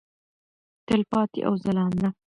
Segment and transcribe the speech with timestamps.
[0.87, 2.07] تلپاتې او ځلانده.